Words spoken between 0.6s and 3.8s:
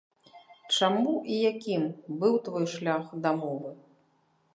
Чаму і якім быў твой шлях да мовы?